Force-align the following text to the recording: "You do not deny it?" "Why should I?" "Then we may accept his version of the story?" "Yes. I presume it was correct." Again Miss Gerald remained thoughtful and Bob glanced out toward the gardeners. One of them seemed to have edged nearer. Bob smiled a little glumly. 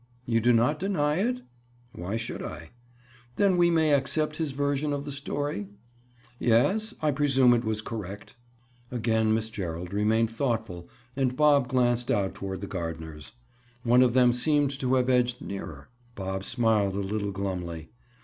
"You 0.25 0.41
do 0.41 0.51
not 0.51 0.79
deny 0.79 1.17
it?" 1.17 1.43
"Why 1.91 2.17
should 2.17 2.41
I?" 2.41 2.71
"Then 3.35 3.55
we 3.55 3.69
may 3.69 3.93
accept 3.93 4.37
his 4.37 4.49
version 4.51 4.93
of 4.93 5.05
the 5.05 5.11
story?" 5.11 5.67
"Yes. 6.39 6.95
I 7.03 7.11
presume 7.11 7.53
it 7.53 7.63
was 7.63 7.81
correct." 7.81 8.35
Again 8.89 9.31
Miss 9.31 9.47
Gerald 9.47 9.93
remained 9.93 10.31
thoughtful 10.31 10.89
and 11.15 11.35
Bob 11.35 11.67
glanced 11.67 12.09
out 12.09 12.33
toward 12.33 12.61
the 12.61 12.65
gardeners. 12.67 13.33
One 13.83 14.01
of 14.01 14.15
them 14.15 14.33
seemed 14.33 14.71
to 14.79 14.95
have 14.95 15.07
edged 15.07 15.39
nearer. 15.39 15.89
Bob 16.15 16.45
smiled 16.45 16.95
a 16.95 16.99
little 17.01 17.31
glumly. 17.31 17.91